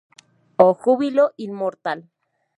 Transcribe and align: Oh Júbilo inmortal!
Oh 0.65 0.73
Júbilo 0.73 1.27
inmortal! 1.37 2.09